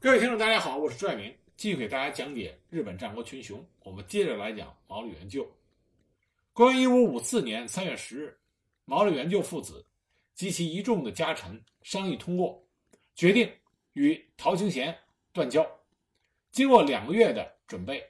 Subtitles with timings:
[0.00, 3.66] 各位听众，大家好，我是朱爱明，继续给大家讲解日本战国群雄。
[3.80, 5.44] 我们接着来讲毛利元就。
[6.52, 8.38] 公元一五五四年三月十日，
[8.84, 9.84] 毛利元就父子
[10.36, 12.64] 及其一众的家臣商议通过，
[13.16, 13.52] 决定
[13.94, 14.96] 与陶清贤
[15.32, 15.68] 断交。
[16.52, 18.08] 经过两个月的准备，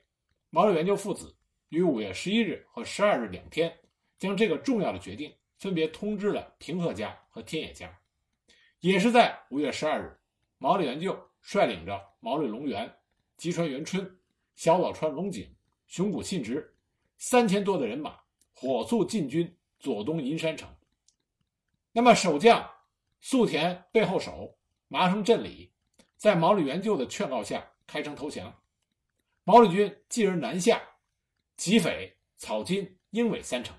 [0.50, 1.34] 毛利元就父子
[1.70, 3.74] 于五月十一日和十二日两天，
[4.18, 7.98] 将这个重要的决定分别通知了平贺家和天野家。
[8.80, 10.14] 也是在五月十二日，
[10.58, 11.18] 毛利元就。
[11.50, 12.94] 率领着毛利隆元、
[13.38, 14.20] 吉川元春、
[14.54, 15.50] 小早川隆景、
[15.86, 16.76] 熊谷信直
[17.16, 18.20] 三千多的人马，
[18.52, 20.68] 火速进军左东银山城。
[21.90, 22.70] 那么守将
[23.22, 24.58] 素田背后守
[24.88, 25.72] 麻生镇里，
[26.18, 28.54] 在毛利元就的劝告下开城投降。
[29.42, 30.82] 毛利军继而南下，
[31.56, 33.74] 吉匪、草津、英尾三城，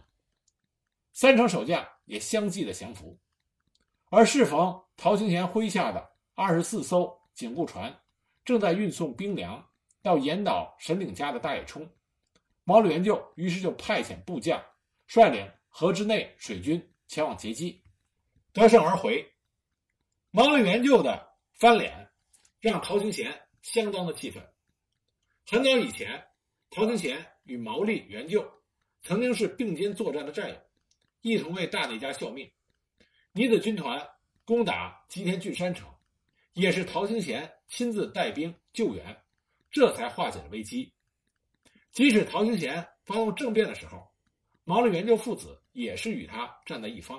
[1.13, 3.19] 三城守将也相继的降服。
[4.09, 7.18] 而适逢陶清贤麾下的二十四艘。
[7.39, 7.97] 警固船
[8.43, 9.65] 正在运送兵粮
[10.01, 11.89] 到岩岛神领家的大野冲，
[12.65, 14.61] 毛利元就于是就派遣部将
[15.07, 17.81] 率领河之内水军前往截击，
[18.51, 19.25] 得胜而回。
[20.31, 22.11] 毛利元就的翻脸
[22.59, 24.45] 让陶清贤相当的气愤。
[25.47, 26.21] 很早以前，
[26.69, 28.45] 陶清贤与毛利元就
[29.01, 30.57] 曾经是并肩作战的战友，
[31.21, 32.51] 一同为大内家效命。
[33.31, 34.05] 尼子军团
[34.43, 35.87] 攻打吉田郡山城。
[36.59, 39.17] 也是陶清贤亲自带兵救援，
[39.71, 40.93] 这才化解了危机。
[41.93, 44.05] 即使陶清贤发动政变的时候，
[44.65, 47.17] 毛利元就父子也是与他站在一方。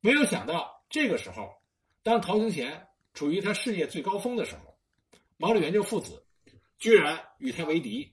[0.00, 1.54] 没有想到，这个时候，
[2.02, 4.76] 当陶清贤处于他事业最高峰的时候，
[5.36, 6.26] 毛利元就父子
[6.80, 8.12] 居然与他为敌，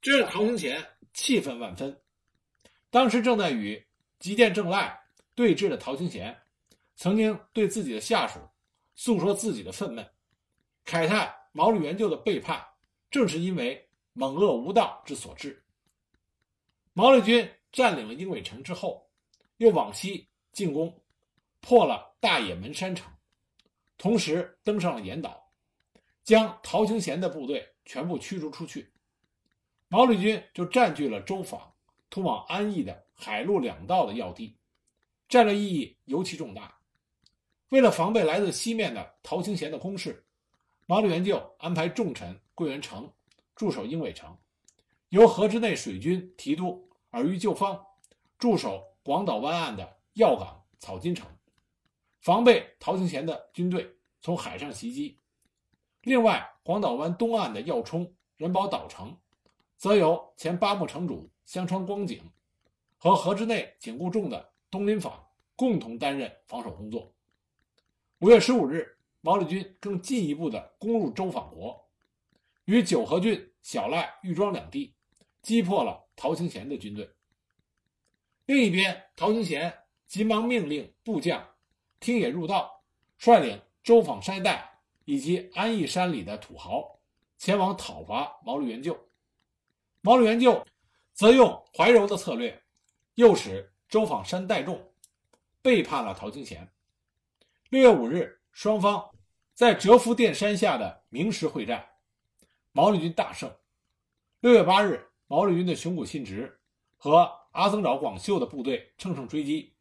[0.00, 2.00] 这让陶清贤气愤万分。
[2.88, 3.86] 当时正在与
[4.20, 4.98] 吉田正赖
[5.34, 6.34] 对峙的陶清贤，
[6.96, 8.40] 曾经对自己的下属。
[9.00, 10.04] 诉说自己的愤懑，
[10.84, 12.60] 慨叹毛利元就的背叛，
[13.12, 15.64] 正是因为猛恶无道之所致。
[16.94, 19.08] 毛利军占领了英尾城之后，
[19.58, 21.00] 又往西进攻，
[21.60, 23.08] 破了大野门山城，
[23.96, 25.48] 同时登上了岩岛，
[26.24, 28.92] 将陶清贤的部队全部驱逐出去。
[29.86, 31.72] 毛利军就占据了周访
[32.10, 34.58] 通往安邑的海陆两道的要地，
[35.28, 36.77] 战略意义尤其重大。
[37.70, 40.24] 为了防备来自西面的陶清贤的攻势，
[40.86, 43.12] 毛利元就安排重臣桂元成
[43.54, 44.34] 驻守鹰尾城，
[45.10, 47.78] 由河之内水军提督耳玉旧方
[48.38, 51.28] 驻守广岛湾岸的要港草津城，
[52.22, 53.86] 防备陶清贤的军队
[54.22, 55.20] 从海上袭击。
[56.02, 59.14] 另外，广岛湾东岸的要冲仁保岛城，
[59.76, 62.22] 则由前八木城主香川光景
[62.96, 65.22] 和河之内警固重的东林坊
[65.54, 67.12] 共同担任防守工作。
[68.20, 71.88] 五月十五日，毛利军更进一步的攻入周访国，
[72.64, 74.92] 与九河郡小赖玉庄两地，
[75.40, 77.08] 击破了陶清贤的军队。
[78.46, 79.72] 另一边，陶清贤
[80.08, 81.46] 急忙命令部将
[82.00, 82.82] 听野入道，
[83.18, 86.98] 率领周访山代以及安邑山里的土豪
[87.36, 88.98] 前往讨伐毛利元就。
[90.00, 90.66] 毛利元就
[91.14, 92.60] 则用怀柔的策略，
[93.14, 94.92] 诱使周访山代众
[95.62, 96.68] 背叛了陶清贤。
[97.70, 99.10] 六月五日，双方
[99.52, 101.86] 在折伏殿山下的明石会战，
[102.72, 103.54] 毛利军大胜。
[104.40, 106.58] 六月八日，毛利军的熊谷信直
[106.96, 109.74] 和阿曾沼广秀的部队乘胜追击，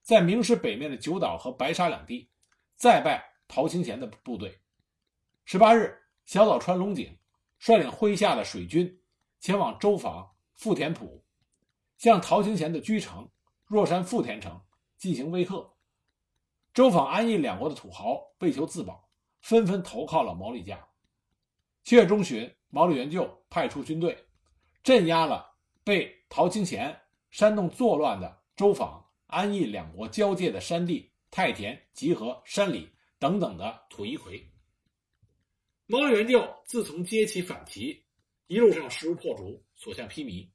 [0.00, 2.30] 在明石北面的九岛和白沙两地
[2.76, 4.58] 再败陶清贤的部队。
[5.44, 5.94] 十八日，
[6.24, 7.14] 小早川隆景
[7.58, 8.98] 率领麾下的水军
[9.38, 11.22] 前往周访富田浦，
[11.98, 13.28] 向陶清贤的居城
[13.66, 14.58] 若山富田城
[14.96, 15.74] 进行威吓。
[16.78, 20.78] 周访安邑两国的土豪为求自保，纷纷投靠了毛利家。
[21.82, 24.16] 七月中旬，毛利元就派出军队，
[24.84, 25.44] 镇压了
[25.82, 26.96] 被陶清贤
[27.32, 32.88] 煽动作乱的周访安邑两国交界的山地太田、集合、山里
[33.18, 34.40] 等等的土一揆。
[35.86, 38.00] 毛利元就自从接起反旗，
[38.46, 40.48] 一路上势如破竹，所向披靡。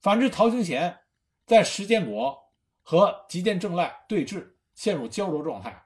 [0.00, 0.98] 反之，陶清贤
[1.44, 2.34] 在石建国
[2.80, 4.50] 和吉见正赖对峙。
[4.80, 5.84] 陷入焦灼状态，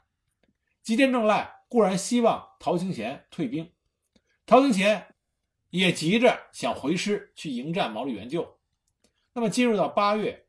[0.84, 3.72] 吉田正赖固然希望陶清贤退兵，
[4.46, 5.16] 陶清贤
[5.70, 8.60] 也急着想回师去迎战毛利元就。
[9.32, 10.46] 那么进入到八月，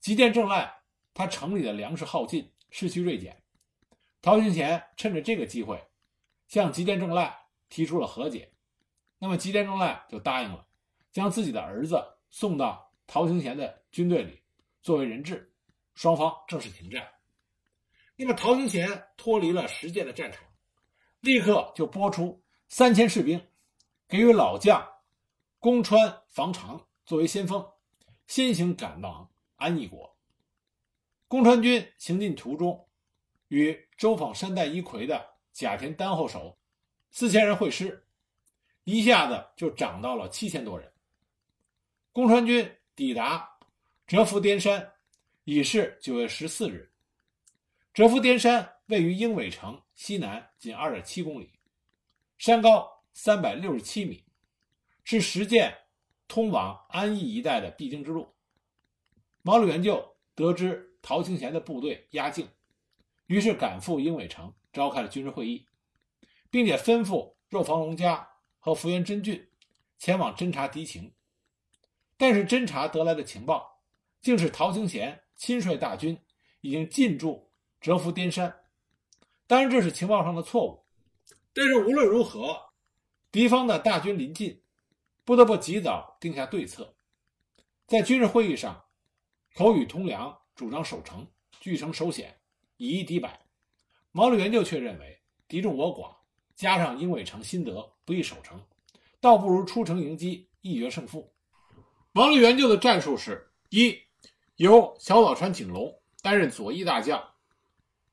[0.00, 0.82] 吉田正赖
[1.14, 3.42] 他城里的粮食耗尽，士气锐减，
[4.20, 5.82] 陶清贤趁着这个机会
[6.46, 7.34] 向吉田正赖
[7.70, 8.52] 提出了和解。
[9.18, 10.66] 那么吉田正赖就答应了，
[11.10, 14.42] 将自己的儿子送到陶清贤的军队里
[14.82, 15.54] 作为人质，
[15.94, 17.08] 双方正式停战。
[18.22, 20.44] 那么，陶清贤脱离了实践的战场，
[21.20, 22.38] 立刻就拨出
[22.68, 23.42] 三千士兵，
[24.06, 24.86] 给予老将
[25.58, 27.66] 宫川房长作为先锋，
[28.26, 29.26] 先行赶往
[29.56, 30.14] 安义国。
[31.28, 32.86] 宫川军行进途中，
[33.48, 36.58] 与周访山代一葵的甲田丹后守
[37.10, 38.06] 四千人会师，
[38.84, 40.92] 一下子就涨到了七千多人。
[42.12, 43.48] 宫川军抵达
[44.06, 44.92] 折伏滇山，
[45.44, 46.89] 已是九月十四日。
[48.00, 51.50] 折伏滇山位于鹰尾城西南仅二点七公里，
[52.38, 54.24] 山高三百六十七米，
[55.04, 55.76] 是实践
[56.26, 58.34] 通往安义一带的必经之路。
[59.42, 62.48] 毛利元就得知陶清贤的部队压境，
[63.26, 65.66] 于是赶赴鹰尾城，召开了军事会议，
[66.50, 68.26] 并且吩咐肉房隆家
[68.58, 69.50] 和福原真俊
[69.98, 71.12] 前往侦察敌情。
[72.16, 73.82] 但是侦察得来的情报，
[74.22, 76.18] 竟是陶清贤亲率大军
[76.62, 77.49] 已经进驻。
[77.80, 78.60] 折伏滇山，
[79.46, 80.84] 当然这是情报上的错误，
[81.54, 82.60] 但是无论如何，
[83.32, 84.60] 敌方的大军临近，
[85.24, 86.94] 不得不及早定下对策。
[87.86, 88.84] 在军事会议上，
[89.54, 91.26] 口语通良主张守城，
[91.58, 92.38] 据城守险，
[92.76, 93.40] 以一敌百。
[94.12, 96.14] 毛利元就却认为敌众我寡，
[96.54, 98.62] 加上英伟城新得，不易守城，
[99.20, 101.32] 倒不如出城迎击，一决胜负。
[102.12, 103.98] 毛利元就的战术是：一，
[104.56, 107.29] 由小早川景隆担任左翼大将。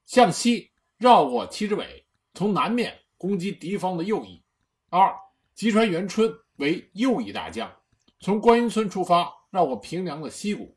[0.07, 4.41] 向西绕过七之尾，从南面攻击敌方的右翼。
[4.89, 5.13] 二，
[5.53, 7.69] 吉川元春为右翼大将，
[8.21, 10.73] 从观音村出发，绕过平凉的西谷，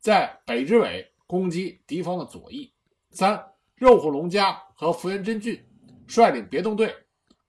[0.00, 2.72] 在北之尾攻击敌方的左翼。
[3.10, 5.62] 三，肉虎龙家和福原真俊
[6.06, 6.96] 率领别动队，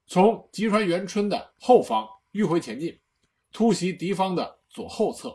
[0.06, 2.96] 从吉川元春的后方迂回前进，
[3.52, 5.34] 突袭敌方的左后侧。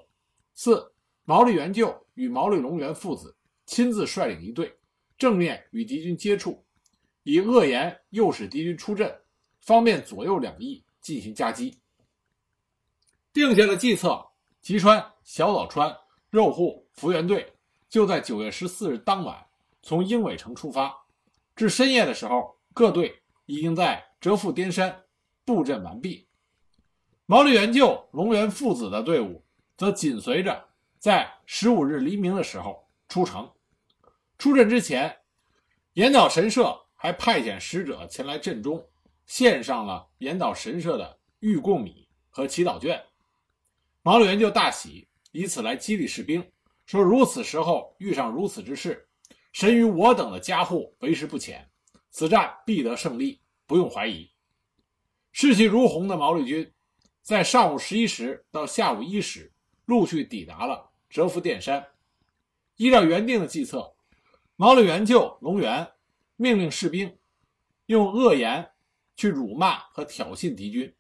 [0.54, 0.94] 四，
[1.24, 3.36] 毛利元就与毛利隆元父子
[3.66, 4.78] 亲自率领一队。
[5.22, 6.66] 正面与敌军接触，
[7.22, 9.22] 以恶言诱使敌军出阵，
[9.60, 11.78] 方便左右两翼进行夹击。
[13.32, 14.20] 定下了计策，
[14.64, 15.96] 吉川、小早川、
[16.32, 17.54] 肉户、福原队
[17.88, 19.46] 就在九月十四日当晚
[19.84, 20.92] 从鹰尾城出发，
[21.56, 25.04] 至深夜的时候，各队已经在折伏滇山
[25.46, 26.28] 布阵完毕。
[27.28, 29.46] 毛利元就、龙源父子的队伍
[29.78, 33.48] 则紧随着，在十五日黎明的时候出城。
[34.42, 35.16] 出阵之前，
[35.94, 38.84] 岩岛神社还派遣使者前来阵中，
[39.28, 43.00] 献上了岩岛神社的御贡米和祈祷卷。
[44.02, 46.44] 毛利元就大喜，以此来激励士兵，
[46.88, 49.08] 说：“如此时候遇上如此之事，
[49.54, 51.70] 神与我等的加护为时不浅，
[52.10, 54.28] 此战必得胜利，不用怀疑。”
[55.32, 56.74] 士气如虹的毛利军，
[57.22, 59.54] 在上午十一时到下午一时，
[59.86, 61.86] 陆续抵达了折伏殿山。
[62.78, 63.94] 依照原定的计策。
[64.56, 65.92] 毛利元就、龙源
[66.36, 67.18] 命令士兵
[67.88, 68.72] 用恶言
[69.16, 70.96] 去辱骂和挑衅敌军。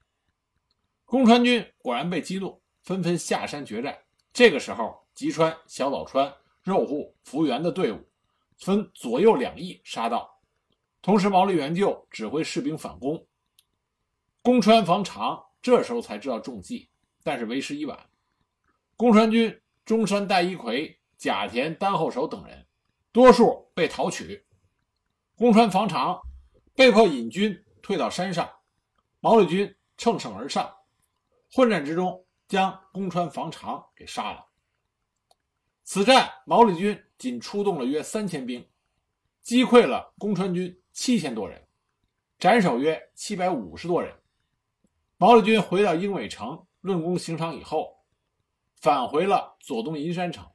[1.05, 3.97] 宫川军果然被激怒，纷纷下山决战。
[4.33, 6.33] 这个时候，吉川、小早川、
[6.63, 7.99] 肉户、福原的队伍
[8.57, 10.39] 分左右两翼杀到，
[11.01, 13.27] 同时毛利元就指挥士兵反攻。
[14.41, 16.89] 宫川房长这时候才知道中计，
[17.23, 18.09] 但是为时已晚。
[18.95, 22.65] 宫川军中山代一葵、甲田丹后守等人。
[23.13, 24.45] 多数被讨取，
[25.35, 26.21] 宫川房长
[26.73, 28.49] 被迫引军退到山上，
[29.19, 30.73] 毛利军乘胜而上，
[31.51, 34.45] 混战之中将宫川房长给杀了。
[35.83, 38.65] 此战毛利军仅出动了约三千兵，
[39.41, 41.67] 击溃了宫川军七千多人，
[42.39, 44.15] 斩首约七百五十多人。
[45.17, 47.93] 毛利军回到鹰尾城论功行赏以后，
[48.77, 50.49] 返回了左东银山城，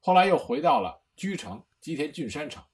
[0.00, 1.64] 后来又回到了居城。
[1.84, 2.64] 吉田郡山城。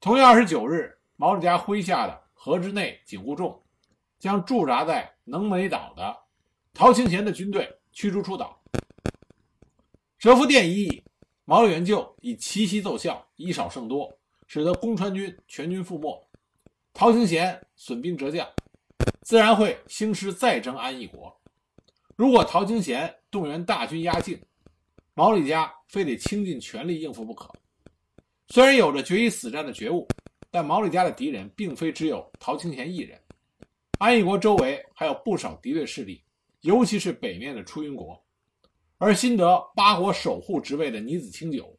[0.00, 3.64] 同月二十九日，毛利家麾下的河之内警护众
[4.18, 6.14] 将驻扎在能美岛的
[6.74, 8.62] 陶清贤的军队驱逐出岛。
[10.18, 11.02] 折伏殿一役，
[11.46, 14.14] 毛利元就以奇袭奏效，以少胜多，
[14.46, 16.28] 使得宫川军全军覆没。
[16.92, 18.46] 陶清贤损兵折将，
[19.22, 21.34] 自然会兴师再征安义国。
[22.14, 24.38] 如果陶清贤动员大军压境，
[25.14, 27.50] 毛利家非得倾尽全力应付不可。
[28.48, 30.06] 虽然有着决一死战的觉悟，
[30.50, 33.20] 但毛利家的敌人并非只有陶清贤一人。
[33.98, 36.22] 安义国周围还有不少敌对势力，
[36.60, 38.22] 尤其是北面的出云国。
[38.98, 41.78] 而新得八国守护职位的尼子清久，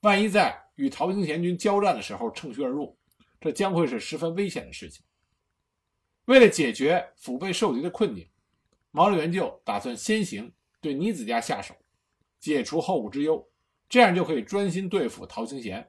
[0.00, 2.96] 万一在与陶清贤军交战的时候乘虚而入，
[3.40, 5.04] 这将会是十分危险的事情。
[6.24, 8.26] 为了解决腹背受敌的困境，
[8.90, 11.74] 毛利元就打算先行对尼子家下手，
[12.40, 13.48] 解除后顾之忧，
[13.88, 15.88] 这样就可以专心对付陶清贤。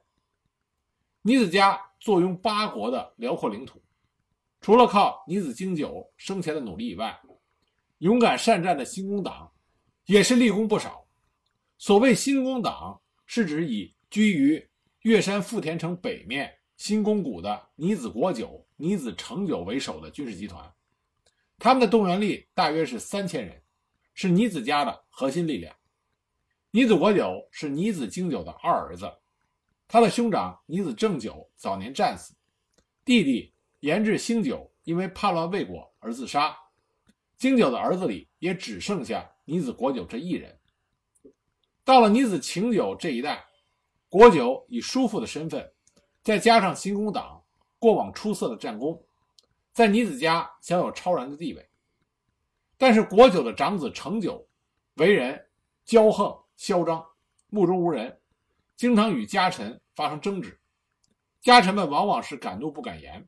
[1.22, 3.82] 尼子家坐拥八国的辽阔领土，
[4.62, 7.20] 除了靠尼子经久生前的努力以外，
[8.00, 9.52] 勇敢善战的新工党
[10.06, 11.06] 也是立功不少。
[11.78, 14.70] 所谓新工党，是指以居于
[15.02, 20.74] 岳山富田城北面新宫谷的尼子国久、尼子成久为首的军事集团。
[21.58, 23.62] 他们的动员力大约是三千人，
[24.14, 25.76] 是尼子家的核心力量。
[26.72, 29.12] 尼子国久是尼子经久的二儿子，
[29.88, 32.34] 他的兄长尼子正久早年战死，
[33.06, 36.58] 弟弟研制兴久因为叛乱未果而自杀，
[37.38, 40.60] 经久的儿子里也只剩下尼子国久这一人。
[41.86, 43.46] 到了尼子晴久这一代，
[44.10, 45.72] 国久以叔父的身份，
[46.22, 47.42] 再加上新宫党
[47.80, 49.02] 过往出色的战功。
[49.72, 51.70] 在尼子家享有超然的地位，
[52.78, 54.46] 但是国久的长子成久
[54.96, 55.48] 为人
[55.86, 57.06] 骄横嚣张，
[57.50, 58.20] 目中无人，
[58.78, 60.60] 经常与家臣发生争执，
[61.42, 63.28] 家臣们往往是敢怒不敢言。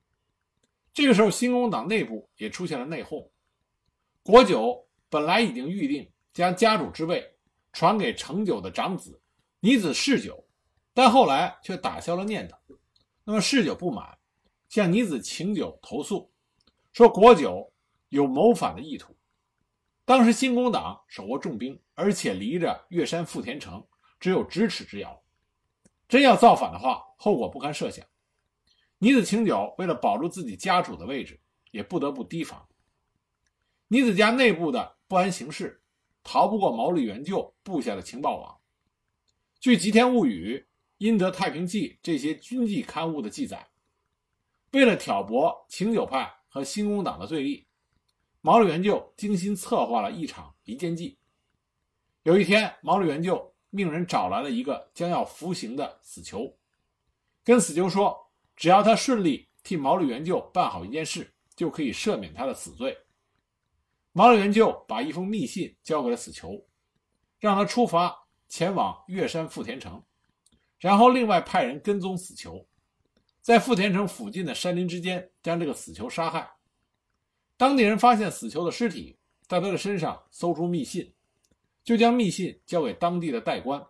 [0.94, 3.32] 这个时候，新工党内部也出现了内讧。
[4.22, 7.36] 国久本来已经预定将家主之位
[7.74, 9.20] 传给成久的长子
[9.60, 10.48] 尼子世久，
[10.94, 12.56] 但后来却打消了念头。
[13.24, 14.20] 那么世久不满，
[14.70, 16.32] 向尼子晴久投诉。
[16.94, 17.74] 说国久
[18.10, 19.18] 有谋反的意图。
[20.06, 23.84] 当时新工党手握重兵，而且离着岳山富田城
[24.20, 25.20] 只有咫尺之遥，
[26.10, 28.06] 真要造反的话，后果不堪设想。
[28.98, 31.40] 尼子晴久为了保住自己家主的位置，
[31.72, 32.68] 也不得不提防。
[33.88, 35.82] 尼子家内部的不安形势，
[36.22, 38.60] 逃不过毛利元就布下的情报网。
[39.62, 40.58] 据《吉田物语》
[40.98, 43.70] 《阴德太平记》这些军纪刊物的记载，
[44.74, 46.36] 为了挑拨晴久派。
[46.52, 47.68] 和新工党的对立，
[48.42, 51.20] 毛利元就精心策划了一场离间计。
[52.24, 56.58] 有一天，毛利元就命人找来了一个将要服刑的死囚，
[57.44, 62.98] 跟死囚说，只要他顺利替毛利元就办好一件事，就可以赦免他的死罪。
[64.12, 66.66] 毛利元就把一封密信交给了死囚，
[67.40, 70.04] 让他出发前往岳山富田城，
[70.80, 72.68] 然后另外派人跟踪死囚。
[73.42, 76.52] 在富田城附近的山林之间，将这个死囚杀害。
[77.56, 81.14] 当地人发现死囚的尸体，在他的身上搜出密信，
[81.90, 83.84] 就将密信交给当地的代官。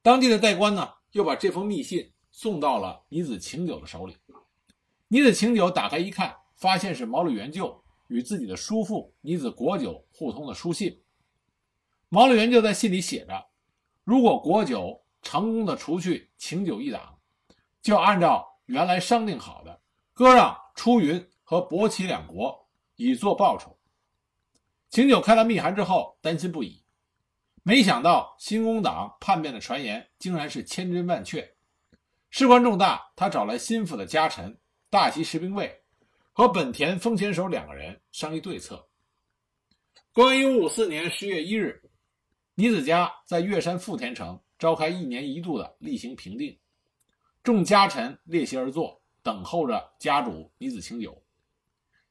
[0.00, 4.16] 当地的代官呢，又把这封密信送到了尼子晴久的手里。
[5.08, 11.02] 尼子晴久打开一看，发现是毛利元就与自己的叔父尼子国久互通的书信。
[12.08, 13.48] 毛利元就在信里写着
[14.02, 17.18] ：“如果国久成功的除去晴久一党。”
[17.84, 19.78] 就按照原来商定好的，
[20.14, 23.75] 割让出云和博齐两国，以作报酬。
[24.96, 26.82] 秦九看到密函之后，担心不已，
[27.62, 31.46] 没想到新工党叛变的传言竟然是千真万确。
[32.30, 35.82] 事关重大，他找来心腹的家臣大旗士兵卫
[36.32, 38.88] 和本田丰前守两个人商议对策。
[40.14, 41.78] 公元一五五四年十月一日，
[42.54, 46.58] 尼子家在岳山富田城召开一年一度的例行评定。
[47.42, 51.22] 众家臣列席而坐，等候着家主尼子晴久。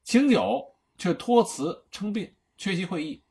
[0.04, 0.64] 晴久
[0.96, 3.22] 却托辞称病，缺席会议。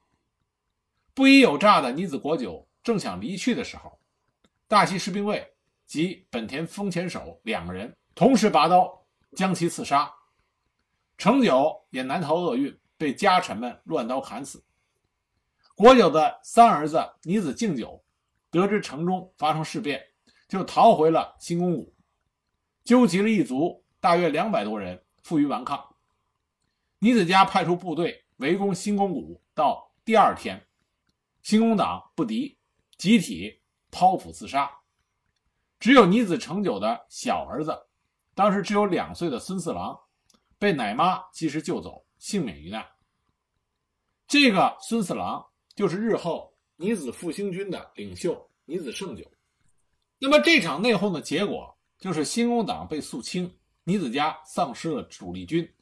[1.14, 4.00] 不疑有诈的尼子国久正想离去的时候，
[4.68, 5.56] 大西士兵卫
[5.86, 9.06] 及本田丰前守两个人同时拔刀
[9.36, 10.12] 将其刺杀。
[11.18, 14.62] 成久也难逃厄运，被家臣们乱刀砍死。
[15.74, 18.04] 国久的三儿子尼子敬久
[18.52, 20.06] 得知城中发生事变，
[20.50, 21.96] 就逃回了新宫谷。
[22.84, 25.96] 纠集了一族大约两百多人，负隅顽抗。
[27.00, 30.66] 尼子家派出部队围攻新宫谷，到第二天，
[31.42, 32.58] 新宫党不敌，
[32.98, 33.62] 集体
[33.92, 34.70] 剖腹自杀。
[35.80, 37.78] 只有尼子成久的小儿子，
[38.34, 39.98] 当时只有两岁的孙四郎，
[40.58, 42.86] 被奶妈及时救走，幸免于难。
[44.28, 49.24] 这个孙四郎就是日后尼子复兴军的领袖尼子胜久。
[50.18, 51.72] 那么这场内讧的结果？
[51.98, 55.74] 就是新工党被肃清，尼子家丧失了主力军，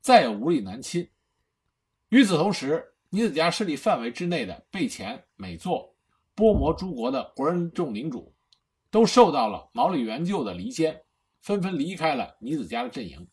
[0.00, 1.08] 再也无力南侵。
[2.10, 5.96] 与此同时，尼子家势力范围之内的备前、美作、
[6.34, 8.34] 波摩诸国的国人众领主，
[8.90, 11.02] 都受到了毛利元就的离间，
[11.40, 13.26] 纷纷离开了尼子家的阵营，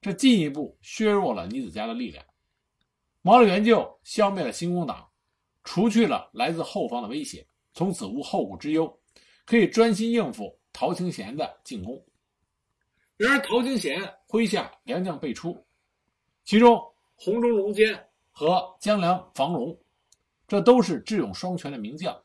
[0.00, 2.24] 这进一步削弱了尼子家的力量。
[3.20, 5.08] 毛利元就消灭了新工党，
[5.62, 9.00] 除去了来自后方的威胁，从此无后顾之忧，
[9.46, 10.58] 可以专心应付。
[10.74, 12.02] 陶清贤的进攻，
[13.18, 15.66] 然而陶清贤麾下良将辈出，
[16.46, 16.80] 其中
[17.14, 19.78] 红中龙坚和江良房荣，
[20.48, 22.20] 这都是智勇双全的名将。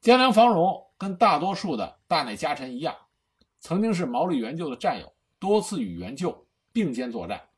[0.00, 2.94] 江良房荣跟大多数的大内家臣一样，
[3.60, 7.48] 曾经是毛利元就的战友，多次与元就并肩作战，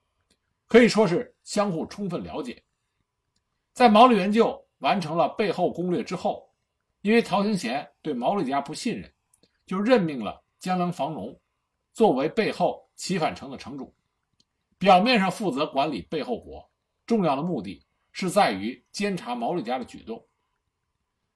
[0.67, 2.63] 可以说是相互充分了解。
[3.73, 6.51] 在毛利元就完成了背后攻略之后，
[7.03, 9.13] 因为陶行贤对毛利家不信任，
[9.67, 11.39] 就任命了江良房荣
[11.93, 13.95] 作为背后齐反城的城主，
[14.79, 16.70] 表面上负责管理背后国，
[17.11, 20.25] 重要的目的是在于监察毛利家的举动。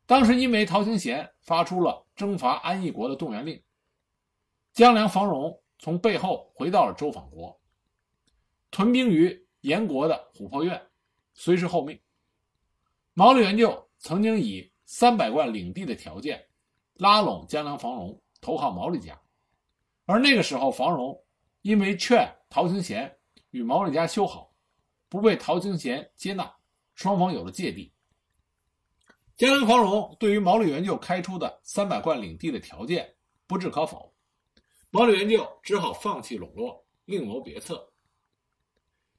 [0.07, 3.61] 当时因为陶行贤发出了征伐安义国的动员令，
[4.73, 7.61] 江良房荣从背后回到了周访国，
[8.71, 10.81] 屯兵于严国的琥珀院，
[11.33, 12.01] 随时候命。
[13.13, 16.47] 毛利元就曾经以三百贯领地的条件
[16.93, 19.21] 拉拢江良房荣投靠毛利家，
[20.05, 21.21] 而那个时候房荣
[21.63, 23.19] 因为劝陶行贤
[23.51, 24.54] 与毛利家修好，
[25.15, 26.53] 不被陶清贤接纳，
[26.97, 27.93] 双方有了芥蒂。
[29.37, 33.15] 江良房荣对于毛利元就开出的三百贯领地的条件
[33.47, 34.13] 不置可否，
[34.91, 37.93] 毛利元就只好放弃笼络，另谋别策。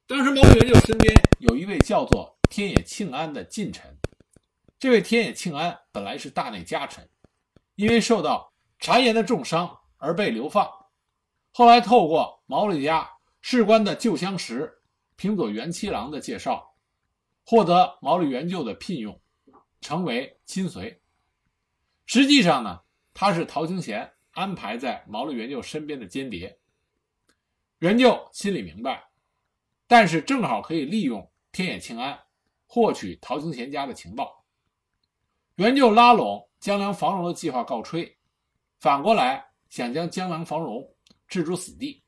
[0.05, 2.37] 当时毛利元就身边有一位叫做。
[2.49, 3.97] 天野庆安的近臣，
[4.77, 7.09] 这位天野庆安本来是大内家臣，
[7.75, 10.69] 因为受到谗言的重伤而被流放。
[11.51, 13.09] 后来透过毛利家
[13.39, 14.74] 士官的旧相识
[15.15, 16.75] 平佐元七郎的介绍，
[17.45, 19.19] 获得毛利元就的聘用，
[19.81, 21.01] 成为亲随。
[22.05, 22.81] 实际上呢，
[23.13, 26.59] 他是陶清贤安排在毛利元就身边的间谍。
[27.79, 29.03] 元就心里明白，
[29.87, 32.19] 但是正好可以利用天野庆安。
[32.67, 34.43] 获取陶清贤家的情报，
[35.55, 38.17] 元就拉拢江良房荣的计划告吹，
[38.79, 40.83] 反过来想将江良房荣
[41.27, 42.03] 置诸死地。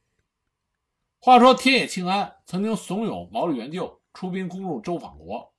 [1.20, 5.54] 话说天野庆安曾经怂恿毛利元就出兵攻入周访国，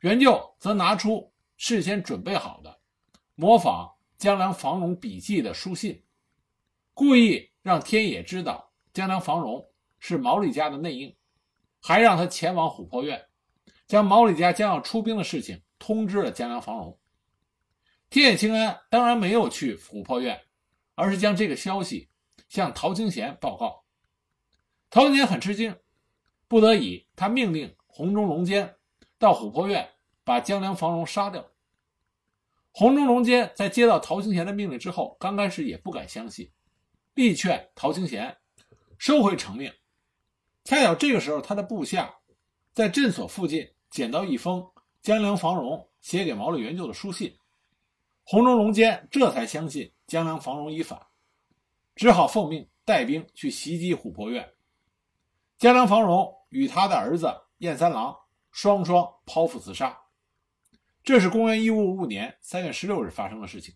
[0.00, 2.80] 元就则拿出事先准备好的
[3.34, 6.04] 模仿江良房荣笔记的书信，
[6.92, 9.64] 故意让天野知道江良房荣
[9.98, 11.16] 是毛利家的内应，
[11.80, 13.26] 还让他前往琥珀院。
[13.86, 16.98] 将毛利家将要出兵的事情通知了江良房荣。
[18.10, 20.40] 天野清安当然没有去琥珀院，
[20.96, 22.10] 而是将这个消息
[22.48, 23.85] 向陶清贤报告。
[24.90, 25.76] 陶清贤很吃惊，
[26.48, 28.76] 不得已，他命令红中龙坚
[29.18, 29.88] 到琥珀院
[30.24, 31.46] 把江良房荣杀掉。
[32.72, 36.50] 红中龙坚在接到陶清贤的命令之后，刚开始也不敢相信，
[37.14, 38.36] 力劝陶清贤
[38.98, 39.72] 收回成命。
[40.64, 42.14] 恰巧这个时候，他的部下
[42.72, 43.70] 在镇所附近。
[43.88, 44.68] 捡到一封
[45.00, 47.34] 江良房荣写给毛利元就的书信，
[48.24, 51.00] 红中龙坚这才相信江良房荣已反，
[51.94, 54.46] 只好奉命带兵去袭击琥珀院。
[55.58, 58.14] 江良房荣与他的儿子燕三郎
[58.50, 59.98] 双双剖腹自杀。
[61.02, 63.74] 这是公元一五五五年三月十六日发生的事情。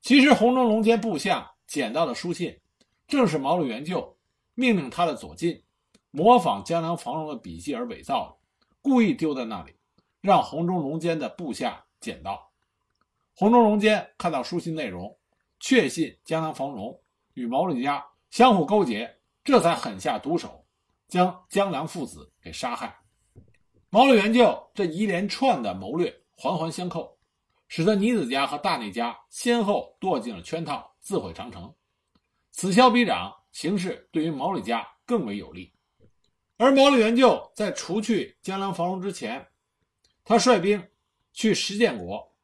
[0.00, 2.58] 其实红中龙坚部下捡到的书信，
[3.06, 4.16] 正是毛利元就
[4.54, 5.62] 命令他的左近
[6.10, 8.36] 模仿江良房荣的笔记而伪造的。
[8.80, 9.76] 故意丢在那里，
[10.22, 12.50] 让红中龙坚的部下捡到。
[13.36, 15.14] 红中龙坚看到书信内容，
[15.60, 16.98] 确信江良房荣
[17.34, 20.61] 与毛利家相互勾结，这才狠下毒手，
[21.12, 22.98] 将江良父子给杀害。
[23.90, 27.18] 毛利元就这一连串的谋略环环相扣，
[27.68, 31.70] 使得尼子家和大内家先后堕进了圈套，自毁长城。
[32.50, 35.74] 此消彼长，形势对于毛利家更为有利。
[36.56, 39.46] 而毛利元就在除去江良房荣之前，
[40.24, 40.82] 他率兵
[41.34, 42.34] 去石建国，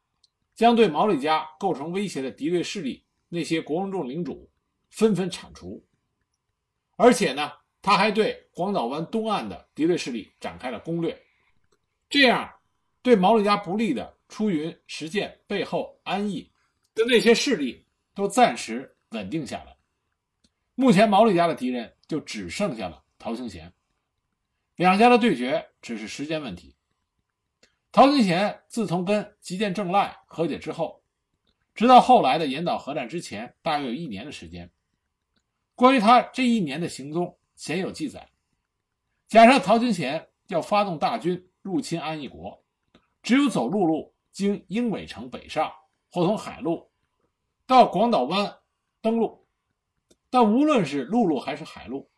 [0.55, 4.51] 将对毛利家构成威胁的敌对势力那些国王众领主
[4.91, 5.83] 纷纷铲除。
[6.97, 7.51] 而且呢，
[7.89, 11.19] 他还对广岛湾东岸的敌对势力展开了攻略，
[12.11, 12.53] 这样
[13.01, 16.53] 对毛利家不利的出云、石见、背后、安逸
[16.95, 17.83] 的那些势力
[18.15, 19.75] 都暂时稳定下来。
[20.75, 23.73] 目前毛利家的敌人就只剩下了陶兴贤。
[24.77, 26.77] 两家的对决只是时间问题。
[27.91, 31.03] 陶清贤自从跟吉见正赖和解之后，
[31.75, 34.71] 直到后来的岩岛核战之前，大约有一年的时间。
[35.75, 38.31] 关于他这一年的行踪，鲜有记载。
[39.27, 42.65] 假设陶清贤要发动大军入侵安义国，
[43.23, 45.71] 只有走陆路经英尾城北上，
[46.11, 46.91] 或从海路
[47.67, 48.57] 到广岛湾
[49.03, 49.47] 登陆。
[50.31, 52.11] 但无论是陆路还是海路，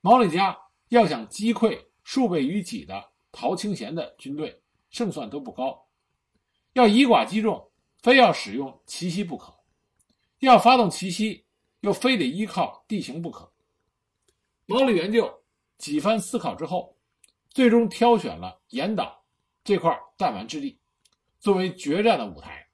[0.00, 1.84] 毛利家要想击溃。
[2.04, 5.86] 数倍于己的陶清贤的军队胜算都不高，
[6.72, 9.52] 要以寡击众，非要使用奇袭不可；
[10.38, 11.44] 要发动奇袭，
[11.80, 13.52] 又非得依靠地形不可。
[14.70, 15.32] 毛利元就
[15.78, 16.94] 几番思考之后，
[17.48, 19.24] 最终挑选了岩岛
[19.64, 20.78] 这块弹丸之地
[21.40, 22.68] 作为决战的舞台。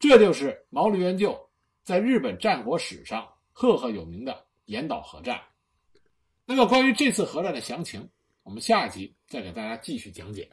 [0.00, 1.38] 这就是毛利元就
[1.84, 5.40] 在日本战国史上赫赫有名的岩岛核战。
[6.44, 8.10] 那么关于这次核战的详情，
[8.42, 10.50] 我们下一集再给大家继续讲解。